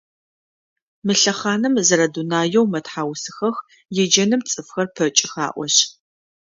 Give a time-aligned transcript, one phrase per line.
[1.05, 3.57] Мы лъэхъаным зэрэдунаеу мэтхьаусыхэх
[4.03, 5.77] еджэным цӏыфхэр пэкӏых аӏошъ.